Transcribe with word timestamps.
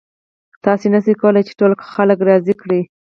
تاسې 0.65 0.85
نشئ 0.93 1.13
کولی 1.21 1.41
چې 1.47 1.53
ټول 1.59 1.71
خلک 1.93 2.17
راضي 2.29 2.53
کړئ. 2.61 2.81